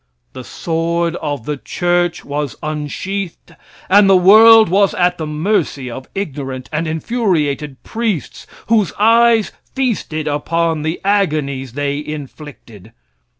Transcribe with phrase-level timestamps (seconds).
[0.33, 3.53] The sword of the church was unsheathed,
[3.87, 10.27] and the world was at the mercy of ignorant and infuriated priests, whose eyes feasted
[10.27, 12.93] upon the agonies they inflicted.